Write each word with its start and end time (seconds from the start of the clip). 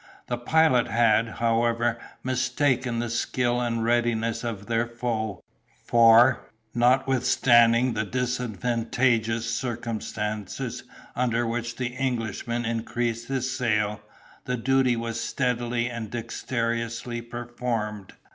The 0.25 0.37
Pilot 0.39 0.87
had, 0.87 1.27
however, 1.27 1.99
mistaken 2.23 2.97
the 2.97 3.07
skill 3.11 3.61
and 3.61 3.83
readiness 3.83 4.43
of 4.43 4.65
their 4.65 4.87
foe; 4.87 5.43
for, 5.85 6.49
notwithstanding 6.73 7.93
the 7.93 8.03
disadvantageous 8.03 9.47
circumstances 9.55 10.85
under 11.15 11.45
which 11.45 11.75
the 11.75 11.89
Englishman 11.95 12.65
increased 12.65 13.27
his 13.27 13.55
sail, 13.55 14.01
the 14.45 14.57
duty 14.57 14.95
was 14.95 15.21
steadily 15.21 15.87
and 15.87 16.09
dexterously 16.09 17.21
performed. 17.21 18.13